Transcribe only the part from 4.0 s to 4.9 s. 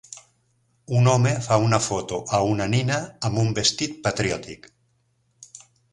patriòtic